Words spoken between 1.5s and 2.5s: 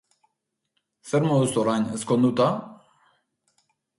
orain, ezkonduta?